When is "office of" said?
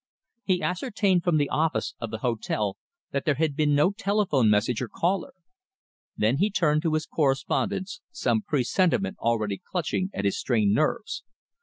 1.51-2.09